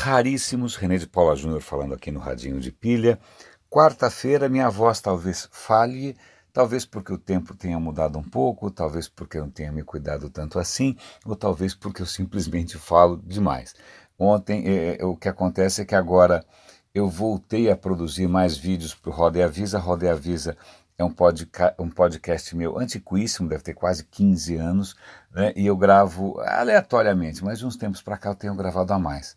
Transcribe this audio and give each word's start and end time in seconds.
raríssimos. 0.00 0.76
René 0.76 0.96
de 0.96 1.06
Paula 1.06 1.36
Júnior 1.36 1.60
falando 1.60 1.94
aqui 1.94 2.10
no 2.10 2.20
Radinho 2.20 2.58
de 2.58 2.72
Pilha. 2.72 3.18
Quarta-feira, 3.68 4.48
minha 4.48 4.68
voz 4.68 5.00
talvez 5.00 5.48
falhe, 5.52 6.16
talvez 6.52 6.84
porque 6.84 7.12
o 7.12 7.18
tempo 7.18 7.54
tenha 7.54 7.78
mudado 7.78 8.18
um 8.18 8.22
pouco, 8.22 8.70
talvez 8.70 9.08
porque 9.08 9.38
eu 9.38 9.42
não 9.42 9.50
tenha 9.50 9.70
me 9.70 9.84
cuidado 9.84 10.28
tanto 10.28 10.58
assim, 10.58 10.96
ou 11.24 11.36
talvez 11.36 11.74
porque 11.74 12.02
eu 12.02 12.06
simplesmente 12.06 12.78
falo 12.78 13.16
demais. 13.24 13.74
Ontem, 14.18 14.64
é, 14.66 15.04
o 15.04 15.16
que 15.16 15.28
acontece 15.28 15.82
é 15.82 15.84
que 15.84 15.94
agora 15.94 16.44
eu 16.94 17.08
voltei 17.08 17.70
a 17.70 17.76
produzir 17.76 18.26
mais 18.26 18.56
vídeos 18.56 18.94
para 18.94 19.10
o 19.10 19.14
Roda 19.14 19.38
e 19.38 19.42
Avisa. 19.42 19.78
Roda 19.78 20.06
e 20.06 20.08
Avisa 20.08 20.56
é 20.98 21.04
um, 21.04 21.12
podca 21.12 21.74
um 21.78 21.88
podcast 21.88 22.56
meu 22.56 22.78
antiquíssimo, 22.78 23.48
deve 23.48 23.62
ter 23.62 23.74
quase 23.74 24.04
15 24.04 24.56
anos, 24.56 24.96
né? 25.30 25.52
e 25.54 25.66
eu 25.66 25.76
gravo 25.76 26.40
aleatoriamente, 26.40 27.44
mas 27.44 27.58
de 27.60 27.66
uns 27.66 27.76
tempos 27.76 28.02
para 28.02 28.18
cá 28.18 28.30
eu 28.30 28.34
tenho 28.34 28.54
gravado 28.54 28.92
a 28.92 28.98
mais. 28.98 29.36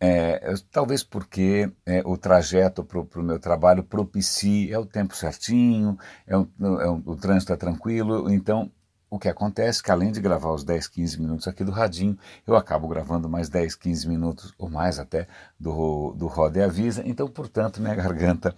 É, 0.00 0.54
talvez 0.70 1.02
porque 1.02 1.70
é, 1.84 2.02
o 2.04 2.16
trajeto 2.16 2.84
para 2.84 3.00
o 3.00 3.22
meu 3.22 3.38
trabalho 3.38 3.82
propicie, 3.82 4.72
é 4.72 4.78
o 4.78 4.86
tempo 4.86 5.16
certinho, 5.16 5.98
é, 6.26 6.38
um, 6.38 6.48
é 6.60 6.88
um, 6.88 7.02
o 7.04 7.16
trânsito 7.16 7.52
é 7.52 7.56
tranquilo, 7.56 8.30
então 8.30 8.70
o 9.10 9.18
que 9.18 9.28
acontece 9.28 9.80
é 9.80 9.82
que 9.82 9.90
além 9.90 10.12
de 10.12 10.20
gravar 10.20 10.52
os 10.52 10.62
10, 10.62 10.86
15 10.86 11.20
minutos 11.20 11.48
aqui 11.48 11.64
do 11.64 11.72
Radinho, 11.72 12.16
eu 12.46 12.54
acabo 12.54 12.86
gravando 12.86 13.28
mais 13.28 13.48
10, 13.48 13.74
15 13.74 14.08
minutos, 14.08 14.54
ou 14.58 14.68
mais 14.68 14.98
até, 14.98 15.26
do, 15.58 16.12
do 16.12 16.26
Roda 16.26 16.58
e 16.58 16.62
Avisa, 16.62 17.02
então, 17.04 17.26
portanto, 17.26 17.80
minha 17.80 17.94
garganta 17.96 18.54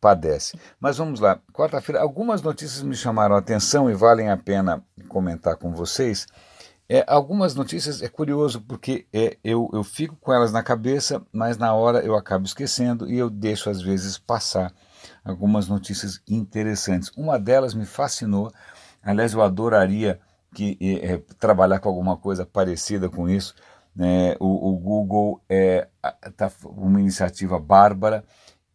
padece. 0.00 0.58
Mas 0.78 0.98
vamos 0.98 1.20
lá, 1.20 1.40
quarta-feira, 1.52 2.00
algumas 2.00 2.42
notícias 2.42 2.82
me 2.82 2.94
chamaram 2.94 3.34
a 3.34 3.38
atenção 3.38 3.90
e 3.90 3.94
valem 3.94 4.30
a 4.30 4.36
pena 4.36 4.84
comentar 5.08 5.56
com 5.56 5.72
vocês. 5.72 6.26
É, 6.88 7.02
algumas 7.08 7.54
notícias 7.54 8.02
é 8.02 8.08
curioso 8.08 8.60
porque 8.60 9.06
é, 9.12 9.38
eu, 9.42 9.70
eu 9.72 9.82
fico 9.82 10.16
com 10.16 10.32
elas 10.32 10.52
na 10.52 10.62
cabeça, 10.62 11.22
mas 11.32 11.56
na 11.56 11.72
hora 11.72 12.00
eu 12.04 12.14
acabo 12.14 12.44
esquecendo 12.44 13.10
e 13.10 13.16
eu 13.16 13.30
deixo 13.30 13.70
às 13.70 13.80
vezes 13.80 14.18
passar 14.18 14.72
algumas 15.24 15.66
notícias 15.66 16.20
interessantes. 16.28 17.10
Uma 17.16 17.38
delas 17.38 17.72
me 17.74 17.86
fascinou, 17.86 18.52
aliás, 19.02 19.32
eu 19.32 19.42
adoraria 19.42 20.20
que 20.54 20.78
é, 20.80 21.18
trabalhar 21.38 21.80
com 21.80 21.88
alguma 21.88 22.16
coisa 22.16 22.44
parecida 22.44 23.08
com 23.08 23.28
isso. 23.28 23.54
Né? 23.96 24.36
O, 24.38 24.72
o 24.72 24.76
Google 24.76 25.40
é 25.48 25.88
tá, 26.36 26.50
uma 26.64 27.00
iniciativa 27.00 27.58
bárbara 27.58 28.24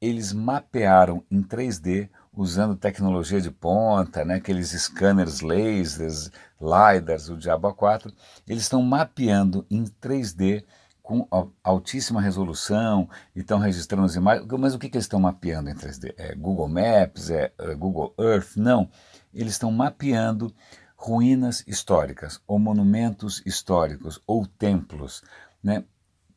eles 0.01 0.31
mapearam 0.31 1.23
em 1.29 1.43
3D 1.43 2.09
usando 2.39 2.73
tecnologia 2.73 3.41
de 3.41 3.51
ponta, 3.51 4.23
né, 4.23 4.35
aqueles 4.35 4.69
scanners 4.69 5.41
lasers, 5.41 6.31
LiDARs, 6.61 7.27
o 7.27 7.35
Diabo 7.35 7.73
4, 7.73 8.13
eles 8.47 8.63
estão 8.63 8.81
mapeando 8.81 9.65
em 9.69 9.83
3D 9.83 10.63
com 11.03 11.27
altíssima 11.61 12.21
resolução 12.21 13.09
e 13.35 13.41
estão 13.41 13.59
registrando 13.59 14.05
as 14.05 14.15
imagens. 14.15 14.47
Mas 14.57 14.73
o 14.73 14.79
que, 14.79 14.87
que 14.87 14.95
eles 14.95 15.03
estão 15.03 15.19
mapeando 15.19 15.69
em 15.69 15.75
3D? 15.75 16.13
É 16.17 16.33
Google 16.33 16.69
Maps? 16.69 17.29
É, 17.29 17.51
é 17.57 17.75
Google 17.75 18.13
Earth? 18.17 18.55
Não. 18.55 18.89
Eles 19.33 19.53
estão 19.53 19.69
mapeando 19.69 20.53
ruínas 20.95 21.63
históricas, 21.67 22.39
ou 22.47 22.57
monumentos 22.57 23.43
históricos, 23.45 24.21
ou 24.25 24.45
templos. 24.45 25.23
Né? 25.61 25.83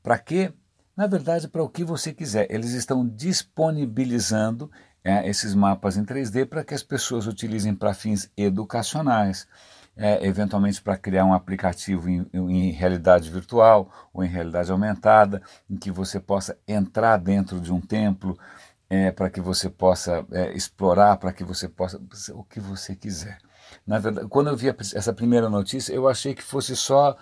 Para 0.02 0.18
quê? 0.18 0.52
Na 0.96 1.06
verdade, 1.06 1.48
para 1.48 1.62
o 1.62 1.68
que 1.68 1.84
você 1.84 2.12
quiser. 2.12 2.46
Eles 2.50 2.72
estão 2.72 3.06
disponibilizando 3.06 4.70
é, 5.04 5.28
esses 5.28 5.54
mapas 5.54 5.96
em 5.96 6.04
3D 6.04 6.46
para 6.46 6.64
que 6.64 6.74
as 6.74 6.82
pessoas 6.82 7.26
utilizem 7.26 7.74
para 7.74 7.94
fins 7.94 8.30
educacionais, 8.36 9.46
é, 9.96 10.26
eventualmente 10.26 10.80
para 10.80 10.96
criar 10.96 11.24
um 11.24 11.34
aplicativo 11.34 12.08
em, 12.08 12.26
em, 12.32 12.70
realidade 12.70 13.30
virtual 13.30 13.90
ou 14.12 14.24
em 14.24 14.28
realidade 14.28 14.70
aumentada, 14.70 15.42
em 15.68 15.76
que 15.76 15.90
você 15.90 16.18
possa 16.18 16.56
entrar 16.66 17.16
dentro 17.18 17.60
de 17.60 17.72
um 17.72 17.80
templo, 17.80 18.38
é, 18.88 19.10
para 19.10 19.30
que 19.30 19.40
você 19.40 19.68
possa 19.70 20.24
é, 20.32 20.52
explorar, 20.52 21.16
para 21.16 21.32
que 21.32 21.42
você 21.42 21.68
possa 21.68 22.00
o 22.34 22.44
que 22.44 22.60
você 22.60 22.94
quiser. 22.94 23.38
Na 23.86 23.98
verdade, 23.98 24.28
quando 24.28 24.48
eu 24.48 24.56
vi 24.56 24.68
essa 24.68 25.12
primeira 25.12 25.48
notícia, 25.48 25.94
eu 25.94 26.08
achei 26.08 26.34
que 26.34 26.42
fosse 26.42 26.76
só 26.76 27.16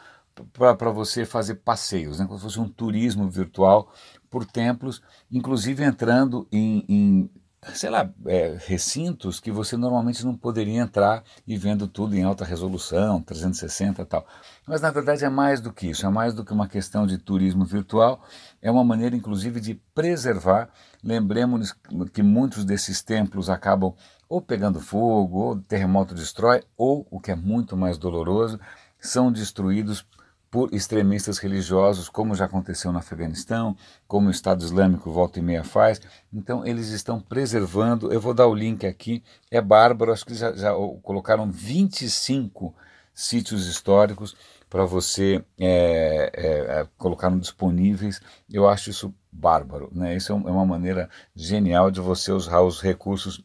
para 0.52 0.90
você 0.90 1.24
fazer 1.24 1.56
passeios, 1.56 2.19
né? 2.19 2.26
como 2.26 2.38
se 2.38 2.44
fosse 2.44 2.60
um 2.60 2.69
turismo 2.69 3.28
virtual 3.28 3.92
por 4.28 4.44
templos, 4.44 5.02
inclusive 5.30 5.84
entrando 5.84 6.46
em, 6.50 6.84
em 6.88 7.30
sei 7.75 7.91
lá, 7.91 8.10
é, 8.26 8.56
recintos 8.66 9.38
que 9.38 9.50
você 9.50 9.76
normalmente 9.76 10.25
não 10.25 10.34
poderia 10.34 10.81
entrar 10.81 11.22
e 11.47 11.59
vendo 11.59 11.87
tudo 11.87 12.16
em 12.16 12.22
alta 12.22 12.44
resolução, 12.44 13.22
360 13.22 14.00
e 14.00 14.04
tal. 14.06 14.26
Mas 14.66 14.81
na 14.81 14.91
verdade 14.91 15.25
é 15.25 15.28
mais 15.28 15.60
do 15.60 15.72
que 15.72 15.88
isso, 15.88 16.06
é 16.06 16.09
mais 16.09 16.32
do 16.32 16.44
que 16.44 16.53
uma 16.53 16.66
questão 16.66 17.06
de 17.06 17.19
turismo 17.19 17.65
virtual, 17.65 18.22
é 18.62 18.70
uma 18.70 18.82
maneira 18.82 19.15
inclusive 19.15 19.60
de 19.60 19.75
preservar. 19.94 20.70
Lembremos 21.04 21.75
que 22.12 22.22
muitos 22.22 22.65
desses 22.65 23.03
templos 23.03 23.50
acabam 23.50 23.94
ou 24.28 24.41
pegando 24.41 24.81
fogo, 24.81 25.38
ou 25.41 25.60
terremoto 25.60 26.15
destrói, 26.15 26.62
ou, 26.76 27.06
o 27.10 27.20
que 27.20 27.32
é 27.32 27.34
muito 27.34 27.76
mais 27.76 27.99
doloroso, 27.99 28.60
são 29.00 29.32
destruídos 29.32 30.06
por 30.50 30.75
extremistas 30.75 31.38
religiosos, 31.38 32.09
como 32.09 32.34
já 32.34 32.47
aconteceu 32.47 32.91
no 32.91 32.99
Afeganistão, 32.99 33.77
como 34.09 34.28
o 34.28 34.31
Estado 34.31 34.65
Islâmico 34.65 35.11
volta 35.11 35.38
e 35.38 35.43
meia 35.43 35.62
faz. 35.62 36.00
Então, 36.33 36.66
eles 36.66 36.88
estão 36.88 37.21
preservando. 37.21 38.12
Eu 38.12 38.21
vou 38.21 38.34
dar 38.34 38.49
o 38.49 38.55
link 38.55 38.84
aqui, 38.84 39.22
é 39.50 39.61
bárbaro, 39.61 40.12
acho 40.12 40.27
que 40.27 40.34
já, 40.34 40.53
já 40.53 40.72
colocaram 41.03 41.50
25 41.50 42.75
sítios 43.15 43.66
históricos 43.66 44.37
para 44.69 44.84
você 44.84 45.44
é, 45.59 46.31
é, 46.34 46.81
é, 46.81 46.88
colocar 46.99 47.31
disponíveis. 47.38 48.21
Eu 48.50 48.69
acho 48.69 48.91
isso 48.91 49.15
bárbaro. 49.31 49.88
Né? 49.93 50.17
Isso 50.17 50.32
é, 50.32 50.34
é 50.34 50.50
uma 50.50 50.67
maneira 50.67 51.09
genial 51.34 51.91
de 51.91 52.00
você 52.00 52.32
usar 52.32 52.61
os 52.61 52.81
recursos 52.81 53.44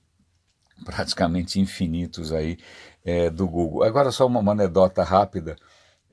praticamente 0.84 1.60
infinitos 1.60 2.32
aí 2.32 2.58
é, 3.04 3.30
do 3.30 3.48
Google. 3.48 3.84
Agora, 3.84 4.12
só 4.12 4.26
uma, 4.26 4.40
uma 4.40 4.52
anedota 4.54 5.04
rápida 5.04 5.56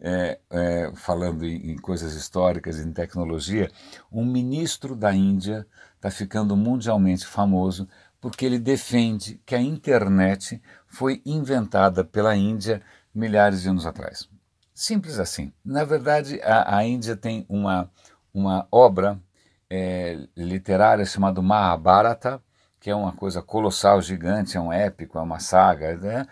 é, 0.04 0.40
é, 0.50 0.92
falando 0.96 1.46
em, 1.46 1.70
em, 1.70 1.76
coisas 1.76 2.14
históricas, 2.14 2.80
em 2.80 2.92
tecnologia, 2.92 3.70
um 4.10 4.24
ministro 4.24 4.96
da 4.96 5.14
Índia 5.14 5.64
está 5.94 6.10
ficando 6.10 6.56
mundialmente 6.56 7.24
famoso 7.24 7.88
porque 8.20 8.44
ele 8.44 8.58
defende 8.58 9.40
que 9.46 9.54
a 9.54 9.60
internet 9.60 10.60
foi 10.88 11.22
inventada 11.24 12.04
pela 12.04 12.34
Índia 12.34 12.82
milhares 13.14 13.62
de 13.62 13.68
anos 13.68 13.86
atrás. 13.86 14.28
Simples 14.74 15.20
assim. 15.20 15.52
Na 15.64 15.84
verdade, 15.84 16.40
a, 16.42 16.78
a 16.78 16.84
Índia 16.84 17.16
tem 17.16 17.46
uma, 17.48 17.88
uma 18.34 18.66
obra 18.72 19.20
é, 19.70 20.18
literária 20.36 21.04
chamada 21.04 21.40
Mahabharata, 21.40 22.42
que 22.80 22.90
é 22.90 22.94
uma 22.94 23.12
coisa 23.12 23.40
colossal, 23.40 24.02
gigante, 24.02 24.56
é 24.56 24.60
um 24.60 24.72
épico, 24.72 25.16
é 25.16 25.22
uma 25.22 25.38
saga, 25.38 25.96
né? 25.96 26.26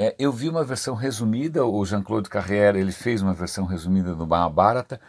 É, 0.00 0.14
eu 0.16 0.30
vi 0.30 0.48
uma 0.48 0.62
versão 0.62 0.94
resumida, 0.94 1.66
o 1.66 1.84
Jean-Claude 1.84 2.30
Carrère 2.30 2.78
ele 2.78 2.92
fez 2.92 3.20
uma 3.20 3.34
versão 3.34 3.64
resumida 3.64 4.14
do 4.14 4.24
Mahabharata, 4.28 5.00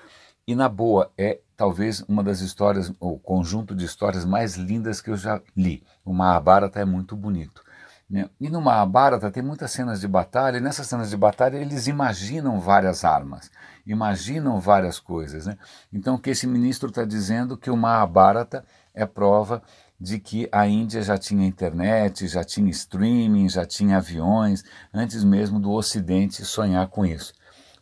e 0.47 0.55
na 0.55 0.67
boa, 0.67 1.11
é 1.15 1.41
talvez 1.55 2.03
uma 2.07 2.23
das 2.23 2.39
histórias, 2.39 2.91
o 2.99 3.19
conjunto 3.19 3.75
de 3.75 3.85
histórias 3.85 4.25
mais 4.25 4.55
lindas 4.55 4.99
que 4.99 5.11
eu 5.11 5.15
já 5.15 5.39
li. 5.55 5.83
O 6.03 6.11
Mahabharata 6.11 6.79
é 6.79 6.85
muito 6.85 7.15
bonito. 7.15 7.63
Né? 8.09 8.27
E 8.41 8.49
no 8.49 8.59
Mahabharata 8.59 9.29
tem 9.29 9.43
muitas 9.43 9.69
cenas 9.69 10.01
de 10.01 10.07
batalha, 10.07 10.57
e 10.57 10.61
nessas 10.61 10.87
cenas 10.87 11.11
de 11.11 11.17
batalha 11.17 11.57
eles 11.57 11.85
imaginam 11.85 12.59
várias 12.59 13.05
armas, 13.05 13.51
imaginam 13.85 14.59
várias 14.59 14.99
coisas. 14.99 15.45
Né? 15.45 15.55
Então, 15.93 16.15
o 16.15 16.19
que 16.19 16.31
esse 16.31 16.47
ministro 16.47 16.89
está 16.89 17.05
dizendo 17.05 17.55
que 17.55 17.69
o 17.69 17.77
Mahabharata 17.77 18.65
é 18.91 19.05
prova 19.05 19.61
de 19.99 20.19
que 20.19 20.47
a 20.51 20.65
Índia 20.67 21.01
já 21.01 21.17
tinha 21.17 21.45
internet, 21.45 22.27
já 22.27 22.43
tinha 22.43 22.69
streaming, 22.69 23.49
já 23.49 23.65
tinha 23.65 23.97
aviões, 23.97 24.63
antes 24.93 25.23
mesmo 25.23 25.59
do 25.59 25.71
Ocidente 25.71 26.45
sonhar 26.45 26.87
com 26.87 27.05
isso. 27.05 27.33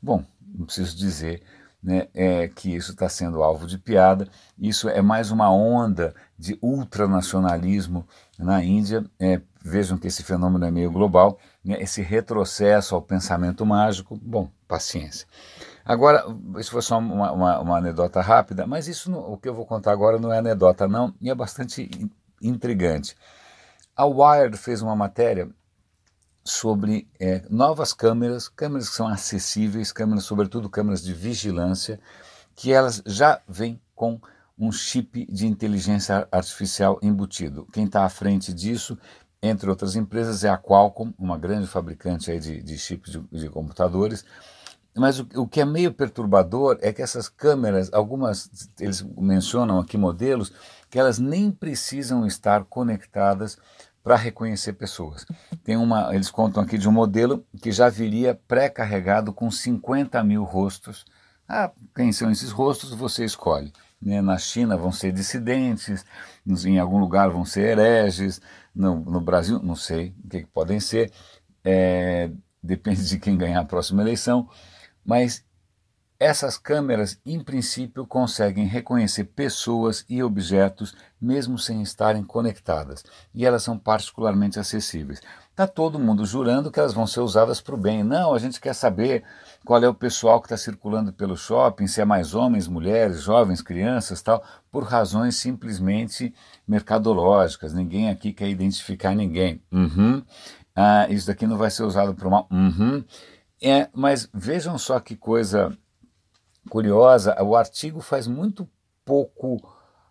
Bom, 0.02 0.24
não 0.42 0.66
preciso 0.66 0.98
dizer 0.98 1.44
né, 1.82 2.08
é, 2.14 2.48
que 2.48 2.76
isso 2.76 2.92
está 2.92 3.08
sendo 3.08 3.44
alvo 3.44 3.68
de 3.68 3.78
piada. 3.78 4.28
Isso 4.58 4.90
é 4.90 5.02
mais 5.02 5.32
uma 5.32 5.52
onda 5.52 6.14
de 6.38 6.58
ultranacionalismo 6.62 8.06
na 8.38 8.64
Índia. 8.64 9.06
É, 9.20 9.40
vejam 9.64 9.98
que 9.98 10.08
esse 10.08 10.24
fenômeno 10.24 10.66
é 10.66 10.72
meio 10.72 10.92
global. 10.92 11.40
Né, 11.64 11.78
esse 11.80 12.02
retrocesso 12.02 12.96
ao 12.96 13.02
pensamento 13.02 13.66
mágico, 13.66 14.20
bom, 14.22 14.50
paciência. 14.68 15.28
Agora, 15.88 16.26
isso 16.60 16.72
foi 16.72 16.82
só 16.82 16.98
uma, 16.98 17.32
uma, 17.32 17.60
uma 17.60 17.78
anedota 17.78 18.20
rápida, 18.20 18.68
mas 18.68 18.90
isso 18.90 19.10
o 19.14 19.38
que 19.38 19.48
eu 19.48 19.54
vou 19.54 19.66
contar 19.66 19.94
agora 19.94 20.20
não 20.20 20.34
é 20.34 20.40
anedota 20.40 20.86
não, 20.86 21.14
e 21.22 21.30
é 21.30 21.36
bastante 21.36 21.90
intrigante. 22.42 23.16
A 23.96 24.06
Wired 24.06 24.58
fez 24.58 24.82
uma 24.82 24.98
matéria 24.98 25.50
sobre 26.44 27.08
é, 27.18 27.46
novas 27.50 27.94
câmeras, 27.94 28.50
câmeras 28.50 28.90
que 28.90 28.96
são 28.96 29.08
acessíveis, 29.08 29.94
câmeras, 29.94 30.26
sobretudo 30.26 30.70
câmeras 30.70 31.02
de 31.02 31.14
vigilância, 31.14 32.00
que 32.54 32.74
elas 32.74 33.02
já 33.06 33.42
vêm 33.48 33.80
com 33.96 34.20
um 34.60 34.72
chip 34.74 35.26
de 35.32 35.48
inteligência 35.48 36.28
artificial 36.30 37.00
embutido. 37.02 37.66
Quem 37.72 37.86
está 37.86 38.04
à 38.04 38.10
frente 38.10 38.54
disso, 38.54 38.98
entre 39.42 39.70
outras 39.70 39.96
empresas, 39.96 40.44
é 40.44 40.50
a 40.50 40.58
Qualcomm, 40.58 41.14
uma 41.18 41.38
grande 41.38 41.68
fabricante 41.68 42.30
aí 42.30 42.40
de, 42.40 42.62
de 42.62 42.78
chips 42.78 43.12
de, 43.12 43.20
de 43.32 43.50
computadores, 43.50 44.26
mas 44.98 45.20
o, 45.20 45.28
o, 45.36 45.48
que 45.48 45.62
é 45.62 45.66
meio 45.66 45.94
perturbador 45.94 46.78
é 46.82 46.92
que 46.92 47.02
essas 47.02 47.30
câmeras, 47.30 47.90
algumas, 47.94 48.50
eles 48.80 49.02
mencionam 49.18 49.80
aqui 49.80 49.98
modelos, 49.98 50.52
que 50.90 51.00
elas 51.00 51.20
nem 51.20 51.52
precisam 51.52 52.26
estar 52.26 52.64
conectadas 52.66 53.58
para 54.04 54.16
reconhecer 54.16 54.74
pessoas. 54.74 55.26
Tem 55.64 55.76
uma, 55.76 56.14
eles 56.16 56.32
contam 56.32 56.64
aqui 56.64 56.78
de 56.78 56.88
um 56.88 56.92
modelo 56.92 57.46
que 57.62 57.72
já 57.72 57.90
viria 57.90 58.40
pré-carregado 58.48 59.34
com 59.34 59.52
50 59.52 60.24
mil 60.24 60.44
rostos. 60.44 61.06
Ah, 61.48 61.72
quem 61.96 62.12
são 62.12 62.32
esses 62.32 62.52
rostos? 62.52 62.92
Você 62.92 63.26
escolhe. 63.26 63.72
Né? 64.02 64.22
Na 64.22 64.38
China 64.38 64.78
vão 64.78 64.92
ser 64.92 65.12
dissidentes, 65.12 66.06
em 66.66 66.80
algum 66.80 67.00
lugar 67.00 67.30
vão 67.30 67.44
ser 67.44 67.78
hereges, 67.78 68.42
no, 68.74 69.00
no 69.00 69.20
Brasil, 69.20 69.60
não 69.62 69.76
sei 69.76 70.14
o 70.24 70.30
que, 70.30 70.42
que 70.42 70.48
podem 70.48 70.80
ser, 70.80 71.12
é, 71.64 72.30
depende 72.62 73.04
de 73.08 73.20
quem 73.20 73.38
ganhar 73.38 73.62
a 73.62 73.66
próxima 73.66 74.02
eleição, 74.02 74.48
mas 75.08 75.44
essas 76.20 76.58
câmeras, 76.58 77.20
em 77.24 77.40
princípio, 77.40 78.06
conseguem 78.06 78.66
reconhecer 78.66 79.26
pessoas 79.26 80.04
e 80.10 80.24
objetos 80.24 80.96
mesmo 81.22 81.60
sem 81.60 81.82
estarem 81.82 82.24
conectadas, 82.24 83.04
e 83.34 83.46
elas 83.46 83.62
são 83.62 83.78
particularmente 83.78 84.60
acessíveis. 84.60 85.22
Está 85.52 85.68
todo 85.68 86.00
mundo 86.00 86.26
jurando 86.26 86.72
que 86.72 86.80
elas 86.80 86.94
vão 86.94 87.08
ser 87.08 87.20
usadas 87.20 87.62
para 87.62 87.74
o 87.74 87.78
bem. 87.78 88.04
Não, 88.04 88.34
a 88.34 88.40
gente 88.40 88.60
quer 88.60 88.74
saber 88.74 89.24
qual 89.66 89.84
é 89.84 89.88
o 89.88 89.94
pessoal 89.94 90.40
que 90.40 90.46
está 90.48 90.58
circulando 90.58 91.12
pelo 91.14 91.36
shopping, 91.36 91.88
se 91.88 92.02
é 92.02 92.06
mais 92.06 92.36
homens, 92.36 92.68
mulheres, 92.68 93.22
jovens, 93.22 93.62
crianças, 93.62 94.22
tal, 94.22 94.44
por 94.72 94.84
razões 94.84 95.36
simplesmente 95.36 96.34
mercadológicas. 96.68 97.74
Ninguém 97.74 98.10
aqui 98.10 98.34
quer 98.34 98.50
identificar 98.50 99.16
ninguém. 99.16 99.62
Uhum. 99.72 100.24
Ah, 100.76 101.08
isso 101.10 101.26
daqui 101.26 101.48
não 101.48 101.58
vai 101.58 101.72
ser 101.72 101.84
usado 101.84 102.14
para 102.14 102.28
o 102.28 102.32
mal. 102.32 102.48
Uhum. 102.52 103.04
É, 103.62 103.90
mas 103.94 104.30
vejam 104.34 104.78
só 104.78 105.00
que 105.00 105.16
coisa 105.16 105.76
curiosa, 106.70 107.36
o 107.42 107.56
artigo 107.56 108.02
faz 108.02 108.28
muito 108.28 108.70
pouco 109.04 109.58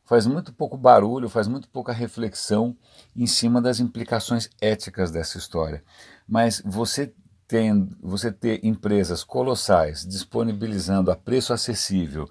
faz 0.07 0.25
muito 0.25 0.53
pouco 0.53 0.77
barulho, 0.77 1.29
faz 1.29 1.49
muito 1.49 1.69
pouca 1.69 1.93
reflexão 1.93 2.77
em 3.15 3.27
cima 3.27 3.61
das 3.61 3.81
implicações 3.81 4.49
éticas 4.61 5.11
dessa 5.11 5.37
história. 5.37 5.83
Mas 6.29 6.63
você 6.65 7.13
tem, 7.49 7.91
você 8.01 8.31
ter 8.31 8.65
empresas 8.65 9.25
colossais 9.25 10.07
disponibilizando 10.07 11.11
a 11.11 11.17
preço 11.17 11.53
acessível 11.53 12.29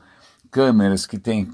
câmeras 0.50 1.06
que 1.06 1.20
têm 1.20 1.54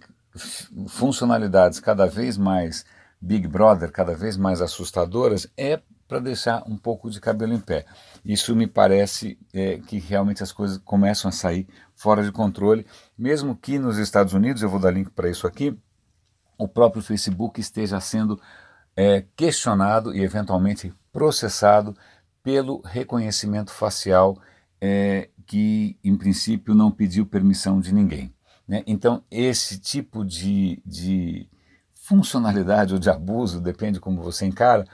funcionalidades 0.87 1.79
cada 1.79 2.05
vez 2.05 2.37
mais 2.37 2.85
Big 3.19 3.47
Brother, 3.47 3.91
cada 3.91 4.15
vez 4.15 4.37
mais 4.37 4.61
assustadoras, 4.61 5.47
é 5.57 5.81
para 6.11 6.19
deixar 6.19 6.61
um 6.67 6.75
pouco 6.75 7.09
de 7.09 7.21
cabelo 7.21 7.53
em 7.53 7.59
pé. 7.59 7.85
Isso 8.25 8.53
me 8.53 8.67
parece 8.67 9.39
é, 9.53 9.77
que 9.77 9.97
realmente 9.97 10.43
as 10.43 10.51
coisas 10.51 10.77
começam 10.79 11.29
a 11.29 11.31
sair 11.31 11.65
fora 11.95 12.21
de 12.21 12.33
controle, 12.33 12.85
mesmo 13.17 13.55
que 13.55 13.79
nos 13.79 13.97
Estados 13.97 14.33
Unidos, 14.33 14.61
eu 14.61 14.69
vou 14.69 14.77
dar 14.77 14.91
link 14.91 15.09
para 15.11 15.29
isso 15.29 15.47
aqui, 15.47 15.73
o 16.57 16.67
próprio 16.67 17.01
Facebook 17.01 17.61
esteja 17.61 17.97
sendo 18.01 18.37
é, 18.93 19.23
questionado 19.37 20.13
e 20.13 20.21
eventualmente 20.21 20.93
processado 21.13 21.95
pelo 22.43 22.81
reconhecimento 22.81 23.71
facial 23.71 24.37
é, 24.81 25.29
que, 25.47 25.97
em 26.03 26.17
princípio, 26.17 26.75
não 26.75 26.91
pediu 26.91 27.25
permissão 27.25 27.79
de 27.79 27.93
ninguém. 27.93 28.35
Né? 28.67 28.83
Então, 28.85 29.23
esse 29.31 29.79
tipo 29.79 30.25
de, 30.25 30.83
de 30.85 31.47
funcionalidade 31.93 32.93
ou 32.93 32.99
de 32.99 33.09
abuso, 33.09 33.61
depende 33.61 33.97
como 33.97 34.21
você 34.21 34.45
encara, 34.45 34.85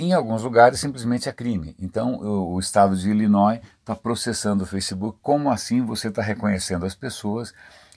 em 0.00 0.12
alguns 0.14 0.42
lugares 0.42 0.80
simplesmente 0.80 1.28
é 1.28 1.32
crime. 1.32 1.76
Então 1.78 2.14
o, 2.14 2.54
o 2.54 2.60
estado 2.60 2.96
de 2.96 3.10
Illinois 3.10 3.60
está 3.78 3.94
processando 3.94 4.64
o 4.64 4.66
Facebook. 4.66 5.18
Como 5.20 5.50
assim 5.50 5.84
você 5.84 6.08
está 6.08 6.22
reconhecendo 6.22 6.86
as 6.86 6.94
pessoas 6.94 7.52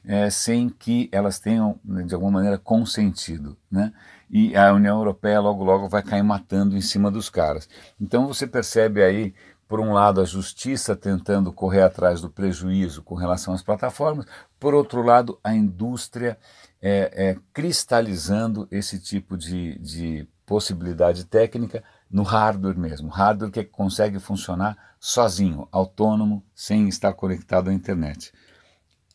é, 0.05 0.29
sem 0.29 0.67
que 0.67 1.07
elas 1.13 1.39
tenham, 1.39 1.79
né, 1.83 2.03
de 2.03 2.13
alguma 2.13 2.31
maneira, 2.31 2.57
consentido? 2.57 3.55
Né? 3.71 3.93
E 4.29 4.55
a 4.55 4.73
União 4.73 4.97
Europeia 4.97 5.39
logo 5.39 5.63
logo 5.63 5.87
vai 5.87 6.03
cair 6.03 6.23
matando 6.23 6.75
em 6.75 6.81
cima 6.81 7.09
dos 7.09 7.29
caras. 7.29 7.69
Então 7.99 8.27
você 8.27 8.45
percebe 8.45 9.01
aí 9.01 9.33
por 9.65 9.79
um 9.79 9.93
lado, 9.93 10.21
a 10.21 10.25
justiça 10.25 10.95
tentando 10.95 11.51
correr 11.51 11.81
atrás 11.81 12.21
do 12.21 12.29
prejuízo 12.29 13.01
com 13.01 13.15
relação 13.15 13.55
às 13.55 13.63
plataformas, 13.63 14.27
por 14.59 14.75
outro 14.75 15.01
lado, 15.01 15.39
a 15.43 15.55
indústria 15.55 16.37
é, 16.79 17.29
é, 17.29 17.37
cristalizando 17.51 18.67
esse 18.69 18.99
tipo 18.99 19.35
de, 19.35 19.79
de 19.79 20.27
possibilidade 20.53 21.25
técnica 21.25 21.83
no 22.11 22.21
hardware 22.21 22.77
mesmo, 22.77 23.09
hardware 23.09 23.49
que 23.49 23.63
consegue 23.63 24.19
funcionar 24.19 24.77
sozinho, 24.99 25.67
autônomo, 25.71 26.45
sem 26.53 26.87
estar 26.87 27.11
conectado 27.13 27.71
à 27.71 27.73
internet. 27.73 28.31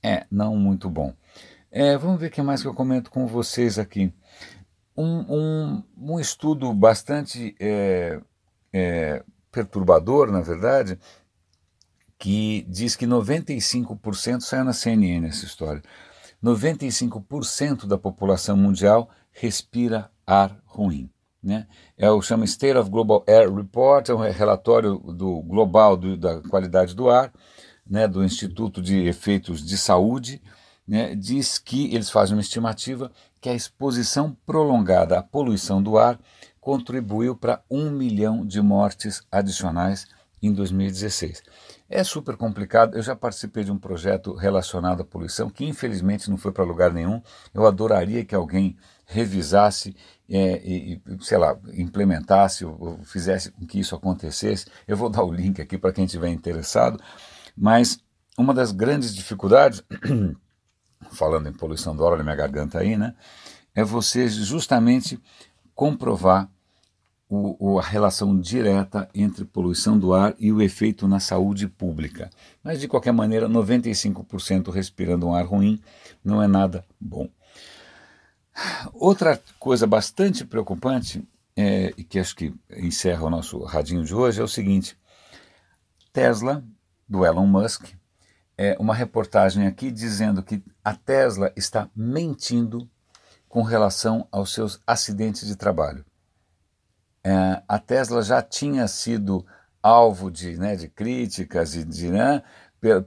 É, 0.02 0.26
não 0.28 0.56
muito 0.56 0.90
bom. 0.90 1.14
É, 1.70 1.96
vamos 1.96 2.18
ver 2.18 2.26
o 2.26 2.30
que 2.32 2.42
mais 2.42 2.60
que 2.60 2.66
eu 2.66 2.74
comento 2.74 3.08
com 3.08 3.24
vocês 3.24 3.78
aqui. 3.78 4.12
Um, 4.96 5.20
um, 5.32 5.82
um 5.96 6.18
estudo 6.18 6.74
bastante 6.74 7.54
é, 7.60 8.20
é, 8.72 9.22
perturbador, 9.52 10.32
na 10.32 10.40
verdade, 10.40 10.98
que 12.18 12.66
diz 12.68 12.96
que 12.96 13.06
95% 13.06 14.40
saiu 14.40 14.64
na 14.64 14.72
CNN 14.72 15.28
essa 15.28 15.44
história. 15.44 15.84
95% 16.42 17.86
da 17.86 17.96
população 17.96 18.56
mundial 18.56 19.08
respira 19.30 20.10
ar 20.26 20.60
ruim. 20.66 21.08
Né? 21.42 21.66
É 21.96 22.10
o 22.10 22.20
chama 22.20 22.44
State 22.44 22.76
of 22.76 22.90
Global 22.90 23.24
Air 23.26 23.54
Report, 23.54 24.08
é 24.08 24.14
um 24.14 24.18
relatório 24.18 24.98
do 24.98 25.40
global 25.42 25.96
do, 25.96 26.16
da 26.16 26.40
qualidade 26.42 26.94
do 26.94 27.08
ar, 27.08 27.32
né, 27.88 28.06
do 28.06 28.24
Instituto 28.24 28.82
de 28.82 29.06
Efeitos 29.06 29.64
de 29.64 29.78
Saúde, 29.78 30.42
né, 30.86 31.14
diz 31.14 31.58
que 31.58 31.94
eles 31.94 32.10
fazem 32.10 32.34
uma 32.36 32.42
estimativa 32.42 33.10
que 33.40 33.48
a 33.48 33.54
exposição 33.54 34.36
prolongada 34.44 35.18
à 35.18 35.22
poluição 35.22 35.82
do 35.82 35.96
ar 35.96 36.18
contribuiu 36.60 37.36
para 37.36 37.62
um 37.70 37.90
milhão 37.90 38.44
de 38.44 38.60
mortes 38.60 39.22
adicionais 39.30 40.06
em 40.42 40.52
2016. 40.52 41.42
É 41.88 42.04
super 42.04 42.36
complicado. 42.36 42.96
Eu 42.96 43.02
já 43.02 43.16
participei 43.16 43.64
de 43.64 43.72
um 43.72 43.78
projeto 43.78 44.34
relacionado 44.34 45.00
à 45.00 45.04
poluição 45.04 45.50
que 45.50 45.64
infelizmente 45.64 46.30
não 46.30 46.36
foi 46.36 46.52
para 46.52 46.64
lugar 46.64 46.92
nenhum. 46.92 47.20
Eu 47.52 47.66
adoraria 47.66 48.24
que 48.24 48.34
alguém 48.34 48.76
revisasse 49.06 49.96
é, 50.28 50.60
e, 50.64 51.00
sei 51.20 51.38
lá, 51.38 51.58
implementasse 51.72 52.64
ou 52.64 52.98
fizesse 53.04 53.50
com 53.50 53.66
que 53.66 53.80
isso 53.80 53.94
acontecesse. 53.94 54.66
Eu 54.86 54.96
vou 54.96 55.08
dar 55.08 55.22
o 55.22 55.32
link 55.32 55.60
aqui 55.60 55.78
para 55.78 55.92
quem 55.92 56.04
estiver 56.04 56.28
interessado. 56.28 57.02
Mas 57.56 57.98
uma 58.36 58.52
das 58.54 58.70
grandes 58.70 59.14
dificuldades, 59.14 59.82
falando 61.10 61.48
em 61.48 61.52
poluição 61.52 61.96
do 61.96 62.06
ar, 62.06 62.12
olha 62.12 62.22
minha 62.22 62.36
garganta 62.36 62.78
aí, 62.78 62.96
né? 62.96 63.14
É 63.74 63.82
você 63.82 64.28
justamente 64.28 65.20
comprovar 65.74 66.50
o, 67.28 67.72
o, 67.72 67.78
a 67.78 67.82
relação 67.82 68.38
direta 68.40 69.08
entre 69.14 69.44
poluição 69.44 69.98
do 69.98 70.14
ar 70.14 70.34
e 70.38 70.50
o 70.50 70.62
efeito 70.62 71.06
na 71.06 71.20
saúde 71.20 71.68
pública. 71.68 72.30
Mas, 72.62 72.80
de 72.80 72.88
qualquer 72.88 73.12
maneira, 73.12 73.48
95% 73.48 74.70
respirando 74.70 75.26
um 75.26 75.34
ar 75.34 75.44
ruim 75.44 75.80
não 76.24 76.42
é 76.42 76.46
nada 76.46 76.84
bom. 76.98 77.28
Outra 78.94 79.40
coisa 79.58 79.86
bastante 79.86 80.44
preocupante, 80.44 81.22
é, 81.56 81.92
e 81.96 82.04
que 82.04 82.18
acho 82.18 82.34
que 82.34 82.54
encerra 82.76 83.24
o 83.24 83.30
nosso 83.30 83.62
radinho 83.62 84.04
de 84.04 84.14
hoje, 84.14 84.40
é 84.40 84.44
o 84.44 84.48
seguinte: 84.48 84.96
Tesla, 86.12 86.64
do 87.08 87.24
Elon 87.24 87.46
Musk, 87.46 87.86
é 88.56 88.76
uma 88.80 88.94
reportagem 88.94 89.66
aqui 89.66 89.90
dizendo 89.90 90.42
que 90.42 90.62
a 90.84 90.94
Tesla 90.94 91.52
está 91.56 91.88
mentindo 91.94 92.88
com 93.48 93.62
relação 93.62 94.26
aos 94.32 94.52
seus 94.52 94.80
acidentes 94.86 95.46
de 95.46 95.54
trabalho. 95.54 96.04
É, 97.24 97.62
a 97.66 97.78
Tesla 97.78 98.22
já 98.22 98.42
tinha 98.42 98.86
sido 98.88 99.44
alvo 99.82 100.30
de, 100.30 100.56
né, 100.56 100.76
de 100.76 100.88
críticas 100.88 101.74
e 101.74 101.84
de, 101.84 102.10
né, 102.10 102.42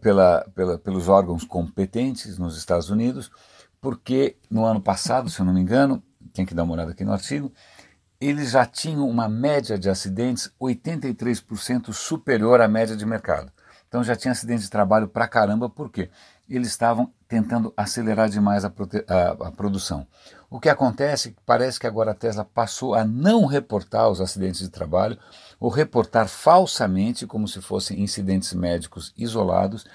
pela, 0.01 0.45
pela, 0.53 0.77
pelos 0.77 1.07
órgãos 1.07 1.43
competentes 1.43 2.37
nos 2.37 2.57
Estados 2.57 2.89
Unidos, 2.89 3.31
porque 3.79 4.37
no 4.49 4.65
ano 4.65 4.81
passado, 4.81 5.29
se 5.29 5.39
eu 5.39 5.45
não 5.45 5.53
me 5.53 5.61
engano, 5.61 6.03
tem 6.33 6.45
que 6.45 6.53
dar 6.53 6.63
uma 6.63 6.73
olhada 6.73 6.91
aqui 6.91 7.03
no 7.03 7.13
artigo, 7.13 7.51
eles 8.19 8.51
já 8.51 8.65
tinham 8.65 9.09
uma 9.09 9.27
média 9.27 9.79
de 9.79 9.89
acidentes 9.89 10.51
83% 10.61 11.91
superior 11.91 12.61
à 12.61 12.67
média 12.67 12.95
de 12.95 13.05
mercado. 13.05 13.51
Então 13.87 14.03
já 14.03 14.15
tinha 14.15 14.31
acidente 14.31 14.61
de 14.61 14.69
trabalho 14.69 15.07
pra 15.07 15.27
caramba, 15.27 15.69
por 15.69 15.91
quê? 15.91 16.09
Eles 16.47 16.67
estavam 16.67 17.11
tentando 17.31 17.73
acelerar 17.77 18.27
demais 18.27 18.65
a, 18.65 18.67
a, 19.07 19.47
a 19.47 19.51
produção. 19.53 20.05
O 20.49 20.59
que 20.59 20.67
acontece 20.67 21.29
é 21.29 21.33
parece 21.45 21.79
que 21.79 21.87
agora 21.87 22.11
a 22.11 22.13
Tesla 22.13 22.43
passou 22.43 22.93
a 22.93 23.05
não 23.05 23.45
reportar 23.45 24.09
os 24.09 24.19
acidentes 24.19 24.59
de 24.59 24.67
trabalho, 24.67 25.17
ou 25.57 25.69
reportar 25.69 26.27
falsamente, 26.27 27.25
como 27.25 27.47
se 27.47 27.61
fossem 27.61 28.01
incidentes 28.01 28.51
médicos 28.51 29.13
isolados. 29.17 29.85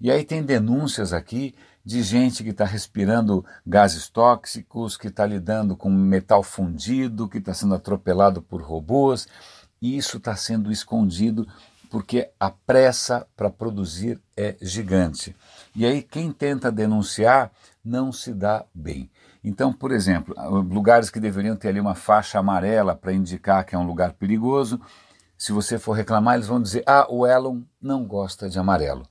E 0.00 0.10
aí 0.10 0.24
tem 0.24 0.42
denúncias 0.42 1.12
aqui 1.12 1.54
de 1.84 2.02
gente 2.02 2.42
que 2.42 2.50
está 2.50 2.64
respirando 2.64 3.44
gases 3.66 4.08
tóxicos, 4.08 4.96
que 4.96 5.08
está 5.08 5.26
lidando 5.26 5.76
com 5.76 5.90
metal 5.90 6.42
fundido, 6.42 7.28
que 7.28 7.36
está 7.36 7.52
sendo 7.52 7.74
atropelado 7.74 8.40
por 8.40 8.62
robôs. 8.62 9.28
E 9.82 9.94
isso 9.94 10.16
está 10.16 10.34
sendo 10.34 10.72
escondido 10.72 11.46
porque 11.90 12.30
a 12.40 12.50
pressa 12.50 13.26
para 13.36 13.50
produzir 13.50 14.18
é 14.34 14.56
gigante. 14.62 15.36
E 15.74 15.86
aí 15.86 16.02
quem 16.02 16.32
tenta 16.32 16.70
denunciar 16.72 17.50
não 17.84 18.12
se 18.12 18.32
dá 18.32 18.64
bem. 18.74 19.10
Então, 19.42 19.72
por 19.72 19.92
exemplo, 19.92 20.34
lugares 20.68 21.10
que 21.10 21.20
deveriam 21.20 21.56
ter 21.56 21.68
ali 21.68 21.80
uma 21.80 21.94
faixa 21.94 22.38
amarela 22.38 22.94
para 22.94 23.12
indicar 23.12 23.64
que 23.64 23.74
é 23.74 23.78
um 23.78 23.86
lugar 23.86 24.12
perigoso, 24.12 24.80
se 25.36 25.52
você 25.52 25.78
for 25.78 25.92
reclamar, 25.92 26.34
eles 26.34 26.48
vão 26.48 26.60
dizer: 26.60 26.82
ah, 26.84 27.06
o 27.08 27.24
Elon 27.24 27.60
não 27.80 28.04
gosta 28.04 28.48
de 28.48 28.58
amarelo. 28.58 29.08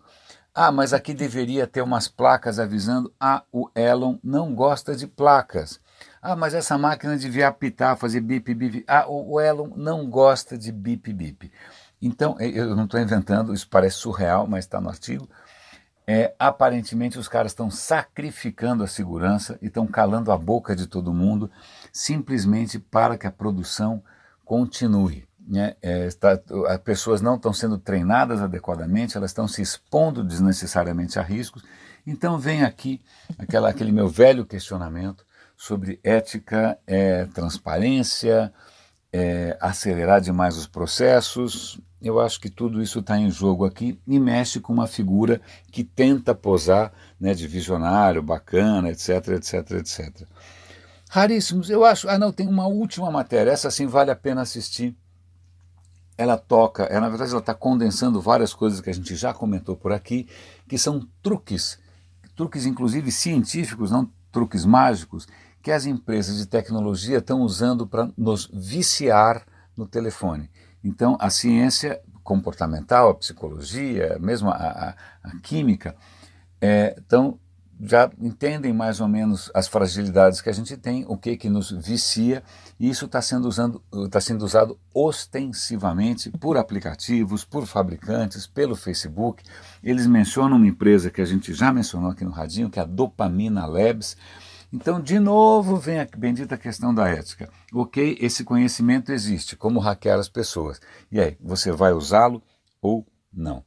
Ah, 0.54 0.72
mas 0.72 0.92
aqui 0.92 1.14
deveria 1.14 1.66
ter 1.66 1.82
umas 1.82 2.08
placas 2.10 2.60
avisando: 2.60 3.14
ah, 3.20 3.44
o 3.52 3.70
Elon 3.74 4.18
não 4.22 4.54
gosta 4.54 4.96
de 4.96 5.08
placas. 5.08 5.80
Ah, 6.22 6.36
mas 6.36 6.54
essa 6.54 6.78
máquina 6.78 7.18
devia 7.18 7.48
apitar, 7.48 7.96
fazer 7.96 8.20
bip, 8.20 8.54
bip. 8.54 8.84
Ah, 8.88 9.06
o 9.08 9.40
Elon 9.40 9.70
não 9.76 10.10
gosta 10.10 10.58
de 10.58 10.72
bip, 10.72 11.14
bip. 11.14 11.52
Então, 12.02 12.40
eu 12.40 12.76
não 12.76 12.84
estou 12.84 13.00
inventando, 13.00 13.54
isso 13.54 13.68
parece 13.70 13.98
surreal, 13.98 14.46
mas 14.46 14.66
está 14.66 14.82
no 14.82 14.90
artigo. 14.90 15.28
É, 16.10 16.34
aparentemente, 16.40 17.20
os 17.20 17.28
caras 17.28 17.52
estão 17.52 17.70
sacrificando 17.70 18.84
a 18.84 18.88
segurança 18.88 19.60
e 19.62 19.68
estão 19.68 19.86
calando 19.86 20.32
a 20.32 20.38
boca 20.38 20.74
de 20.74 20.88
todo 20.88 21.14
mundo 21.14 21.52
simplesmente 21.92 22.80
para 22.80 23.18
que 23.18 23.28
a 23.28 23.32
produção 23.32 24.02
continue 24.46 25.28
né, 25.48 25.76
é, 25.82 26.10
as 26.68 26.78
pessoas 26.80 27.22
não 27.22 27.36
estão 27.36 27.54
sendo 27.54 27.78
treinadas 27.78 28.42
adequadamente, 28.42 29.16
elas 29.16 29.32
estão 29.32 29.48
se 29.48 29.62
expondo 29.62 30.24
desnecessariamente 30.24 31.18
a 31.18 31.22
riscos. 31.22 31.64
Então 32.06 32.38
vem 32.38 32.64
aqui 32.64 33.02
aquela, 33.38 33.70
aquele 33.70 33.92
meu 33.92 34.10
velho 34.10 34.46
questionamento 34.46 35.26
sobre 35.56 36.00
ética, 36.04 36.78
é, 36.86 37.26
transparência, 37.26 38.54
é, 39.18 39.58
acelerar 39.60 40.22
demais 40.22 40.58
os 40.58 40.68
processos. 40.68 41.80
Eu 42.02 42.20
acho 42.20 42.40
que 42.40 42.50
tudo 42.50 42.82
isso 42.82 43.00
está 43.00 43.18
em 43.18 43.32
jogo 43.32 43.66
aqui 43.66 44.00
e 44.08 44.20
mexe 44.20 44.60
com 44.60 44.72
uma 44.72 44.88
figura 44.88 45.42
que 45.72 45.84
tenta 45.84 46.36
posar 46.36 46.94
né, 47.20 47.34
de 47.34 47.48
visionário, 47.48 48.22
bacana, 48.22 48.90
etc, 48.90 49.30
etc, 49.30 49.72
etc. 49.72 50.28
Raríssimos, 51.10 51.70
eu 51.70 51.84
acho. 51.84 52.08
Ah, 52.08 52.20
não, 52.20 52.32
tem 52.32 52.48
uma 52.48 52.68
última 52.68 53.10
matéria, 53.10 53.52
essa 53.52 53.72
sim 53.72 53.88
vale 53.88 54.12
a 54.12 54.16
pena 54.16 54.42
assistir 54.42 54.96
ela 56.18 56.36
toca, 56.36 56.84
ela, 56.86 57.02
na 57.02 57.10
verdade 57.10 57.30
ela 57.30 57.40
está 57.40 57.54
condensando 57.54 58.20
várias 58.20 58.54
coisas 58.54 58.82
que 58.82 58.90
a 58.90 58.94
gente 58.94 59.16
já 59.16 59.34
comentou 59.34 59.76
por 59.76 59.94
aqui, 59.94 60.28
que 60.68 60.78
são 60.78 61.08
truques, 61.22 61.80
truques 62.36 62.66
inclusive 62.66 63.12
científicos, 63.12 63.92
não 63.92 64.10
truques 64.32 64.66
mágicos, 64.66 65.28
que 65.68 65.72
as 65.74 65.86
empresas 65.86 66.38
de 66.38 66.46
tecnologia 66.46 67.18
estão 67.18 67.42
usando 67.42 67.86
para 67.86 68.10
nos 68.18 68.50
viciar 68.54 69.46
no 69.76 69.86
telefone. 69.86 70.50
Então 70.82 71.18
a 71.20 71.30
ciência 71.30 72.00
comportamental, 72.24 73.10
a 73.10 73.16
psicologia, 73.16 74.18
mesmo 74.18 74.50
a, 74.50 74.56
a, 74.56 74.96
a 75.24 75.40
química, 75.42 75.94
é, 76.62 76.98
já 77.82 78.10
entendem 78.18 78.72
mais 78.72 79.02
ou 79.02 79.10
menos 79.10 79.52
as 79.54 79.68
fragilidades 79.68 80.40
que 80.40 80.50
a 80.50 80.54
gente 80.54 80.78
tem, 80.78 81.04
o 81.06 81.18
que 81.18 81.36
que 81.36 81.50
nos 81.50 81.70
vicia, 81.70 82.42
e 82.80 82.90
isso 82.90 83.04
está 83.04 83.22
sendo, 83.22 83.50
tá 84.10 84.22
sendo 84.22 84.46
usado 84.46 84.80
ostensivamente 84.94 86.32
por 86.32 86.56
aplicativos, 86.56 87.44
por 87.44 87.66
fabricantes, 87.66 88.48
pelo 88.48 88.74
Facebook. 88.74 89.44
Eles 89.84 90.08
mencionam 90.08 90.56
uma 90.56 90.68
empresa 90.68 91.12
que 91.12 91.20
a 91.20 91.26
gente 91.26 91.54
já 91.54 91.74
mencionou 91.74 92.12
aqui 92.12 92.24
no 92.24 92.32
Radinho, 92.32 92.70
que 92.70 92.80
é 92.80 92.84
a 92.84 92.86
Dopamina 92.86 93.66
Labs. 93.66 94.16
Então, 94.72 95.00
de 95.00 95.18
novo, 95.20 95.78
vem 95.78 96.00
a 96.00 96.08
bendita 96.18 96.58
questão 96.58 96.94
da 96.94 97.08
ética. 97.08 97.50
Ok, 97.74 98.18
esse 98.20 98.44
conhecimento 98.44 99.12
existe, 99.12 99.56
como 99.56 99.80
hackear 99.80 100.20
as 100.20 100.28
pessoas. 100.28 100.80
E 101.12 101.20
aí, 101.20 101.38
você 101.40 101.72
vai 101.72 101.94
usá-lo 101.94 102.44
ou 102.82 103.06
não? 103.32 103.64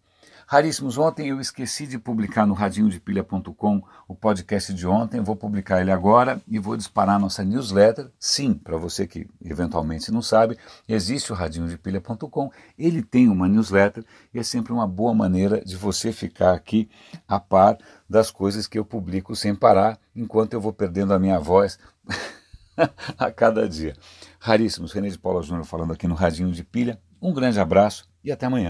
Raríssimos, 0.53 0.99
ontem 0.99 1.29
eu 1.29 1.41
esqueci 1.41 1.87
de 1.87 1.97
publicar 1.97 2.45
no 2.45 2.55
radinhodepilha.com 2.55 3.85
o 4.09 4.17
podcast 4.17 4.75
de 4.75 4.85
ontem, 4.85 5.21
vou 5.21 5.37
publicar 5.37 5.81
ele 5.81 5.93
agora 5.93 6.43
e 6.49 6.59
vou 6.59 6.77
disparar 6.77 7.21
nossa 7.21 7.45
newsletter. 7.45 8.11
Sim, 8.19 8.55
para 8.55 8.77
você 8.77 9.07
que 9.07 9.29
eventualmente 9.45 10.11
não 10.11 10.21
sabe, 10.21 10.59
existe 10.89 11.31
o 11.31 11.37
radinhodepilha.com, 11.37 12.51
ele 12.77 13.01
tem 13.01 13.29
uma 13.29 13.47
newsletter 13.47 14.05
e 14.35 14.41
é 14.41 14.43
sempre 14.43 14.73
uma 14.73 14.89
boa 14.89 15.15
maneira 15.15 15.65
de 15.65 15.77
você 15.77 16.11
ficar 16.11 16.53
aqui 16.53 16.91
a 17.29 17.39
par 17.39 17.79
das 18.09 18.33
coisas 18.33 18.67
que 18.67 18.77
eu 18.77 18.85
publico 18.85 19.37
sem 19.37 19.55
parar, 19.55 20.01
enquanto 20.17 20.55
eu 20.55 20.61
vou 20.61 20.73
perdendo 20.73 21.15
a 21.15 21.19
minha 21.21 21.39
voz 21.39 21.79
a 23.17 23.31
cada 23.31 23.69
dia. 23.69 23.95
Raríssimos, 24.41 24.91
René 24.91 25.11
de 25.11 25.19
Paula 25.19 25.45
Júnior 25.45 25.65
falando 25.65 25.93
aqui 25.93 26.09
no 26.09 26.17
Radinho 26.17 26.51
de 26.51 26.65
Pilha. 26.65 27.01
Um 27.23 27.33
grande 27.33 27.61
abraço 27.61 28.09
e 28.25 28.33
até 28.33 28.47
amanhã. 28.47 28.69